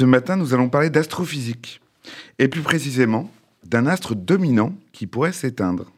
[0.00, 1.82] Ce matin, nous allons parler d'astrophysique,
[2.38, 3.30] et plus précisément
[3.64, 5.92] d'un astre dominant qui pourrait s'éteindre.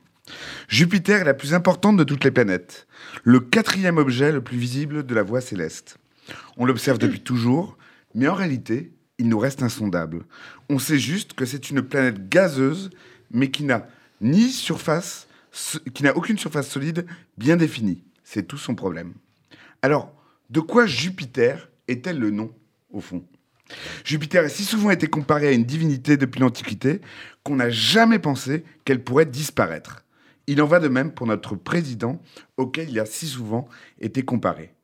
[0.67, 2.89] Jupiter est la plus importante de toutes les planètes,
[3.23, 5.99] le quatrième objet le plus visible de la voie céleste.
[6.57, 7.79] On l'observe depuis toujours,
[8.17, 10.25] mais en réalité, il nous reste insondable.
[10.69, 12.91] On sait juste que c'est une planète gazeuse,
[13.31, 13.87] mais qui n'a
[14.21, 15.29] ni surface,
[15.95, 17.07] qui n'a aucune surface solide
[17.39, 18.03] bien définie.
[18.25, 19.13] C'est tout son problème.
[19.81, 20.13] Alors,
[20.51, 22.51] de quoi Jupiter est-elle le nom,
[22.91, 23.25] au fond?
[24.05, 27.01] Jupiter a si souvent été comparée à une divinité depuis l'Antiquité
[27.45, 30.05] qu'on n'a jamais pensé qu'elle pourrait disparaître.
[30.47, 32.21] Il en va de même pour notre président,
[32.57, 33.69] auquel il a si souvent
[34.01, 34.75] été comparé.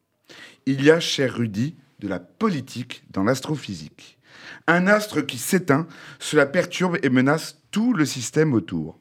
[0.67, 4.19] Il y a, cher Rudy, de la politique dans l'astrophysique.
[4.67, 5.87] Un astre qui s'éteint,
[6.19, 8.99] cela perturbe et menace tout le système autour.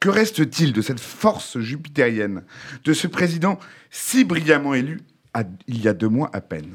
[0.00, 2.44] Que reste-t-il de cette force jupitérienne,
[2.84, 3.58] de ce président
[3.90, 5.00] si brillamment élu
[5.66, 6.74] il y a deux mois à peine?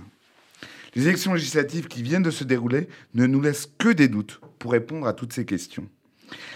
[0.96, 4.72] Les élections législatives qui viennent de se dérouler ne nous laissent que des doutes pour
[4.72, 5.88] répondre à toutes ces questions.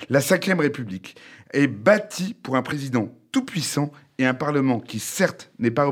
[0.09, 1.16] La Ve République
[1.52, 5.91] est bâtie pour un président tout-puissant et un Parlement qui, certes, n'est pas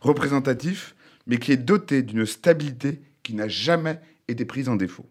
[0.00, 0.94] représentatif,
[1.26, 5.06] mais qui est doté d'une stabilité qui n'a jamais été prise en défaut.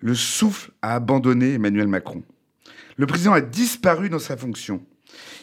[0.00, 2.22] Le souffle a abandonné Emmanuel Macron.
[2.96, 4.84] Le président a disparu dans sa fonction.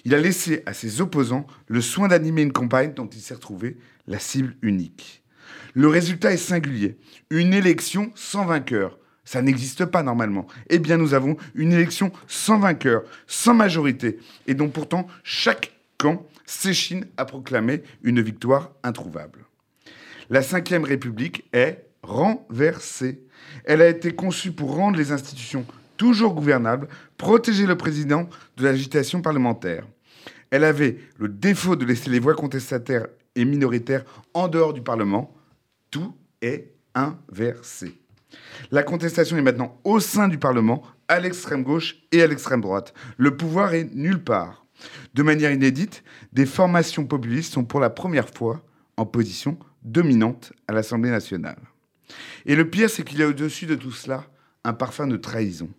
[0.03, 3.78] Il a laissé à ses opposants le soin d'animer une campagne dont il s'est retrouvé
[4.08, 5.25] la cible unique.
[5.76, 6.98] Le résultat est singulier.
[7.30, 8.98] Une élection sans vainqueur.
[9.26, 10.48] Ça n'existe pas normalement.
[10.70, 16.26] Eh bien, nous avons une élection sans vainqueur, sans majorité, et dont pourtant chaque camp
[16.46, 19.46] s'échine à proclamer une victoire introuvable.
[20.30, 23.22] La Ve République est renversée.
[23.66, 25.66] Elle a été conçue pour rendre les institutions
[25.98, 26.88] toujours gouvernables,
[27.18, 29.86] protéger le président de l'agitation parlementaire.
[30.52, 35.36] Elle avait le défaut de laisser les voix contestataires et minoritaires en dehors du Parlement.
[35.96, 37.98] Tout est inversé.
[38.70, 42.94] La contestation est maintenant au sein du Parlement, à l'extrême gauche et à l'extrême droite.
[43.16, 44.66] Le pouvoir est nulle part.
[45.14, 46.03] De manière inédite,
[46.34, 48.62] des formations populistes sont pour la première fois
[48.97, 51.62] en position dominante à l'Assemblée nationale.
[52.46, 54.25] Et le pire, c'est qu'il y a au-dessus de tout cela
[54.66, 55.69] un parfum de trahison.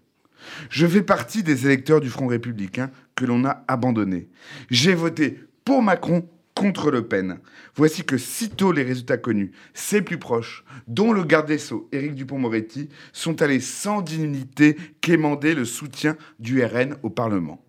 [0.70, 4.30] Je fais partie des électeurs du Front républicain que l'on a abandonné.
[4.70, 7.38] J'ai voté pour Macron contre Le Pen.
[7.76, 12.14] Voici que sitôt les résultats connus, ses plus proches, dont le garde des Sceaux, Éric
[12.14, 17.62] Dupont-Moretti, sont allés sans dignité quémander le soutien du RN au Parlement.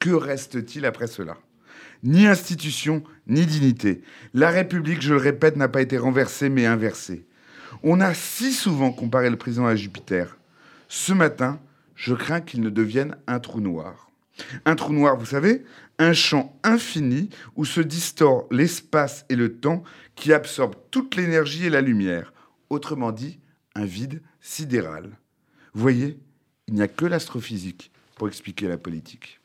[0.00, 1.38] Que reste-t-il après cela?
[2.02, 4.02] Ni institution, ni dignité.
[4.34, 7.24] La République, je le répète, n'a pas été renversée, mais inversée.
[7.84, 10.38] On a si souvent comparé le président à Jupiter.
[10.88, 11.60] Ce matin,
[11.94, 14.07] je crains qu'il ne devienne un trou noir.
[14.64, 15.64] Un trou noir, vous savez,
[15.98, 19.82] un champ infini où se distord l'espace et le temps
[20.14, 22.32] qui absorbe toute l'énergie et la lumière.
[22.70, 23.40] Autrement dit,
[23.74, 25.18] un vide sidéral.
[25.74, 26.18] Voyez,
[26.66, 29.40] il n'y a que l'astrophysique pour expliquer la politique.